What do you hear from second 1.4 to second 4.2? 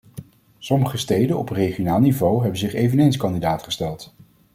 regionaal niveau hebben zich eveneens kandidaat gesteld.